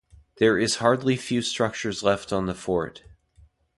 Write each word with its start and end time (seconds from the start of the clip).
There 0.39 0.57
is 0.57 0.77
hardly 0.77 1.15
few 1.15 1.43
structures 1.43 2.01
left 2.01 2.33
on 2.33 2.47
the 2.47 2.55
fort. 2.55 3.03